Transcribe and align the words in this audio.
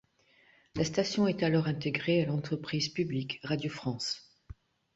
La 0.73 0.83
station 0.83 1.27
est 1.27 1.43
alors 1.43 1.67
intégrée 1.67 2.23
à 2.23 2.25
l'entreprise 2.25 2.89
publique 2.89 3.39
Radio 3.43 3.69
France. 3.69 4.33